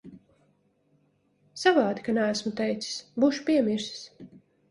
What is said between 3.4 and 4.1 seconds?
piemirsis.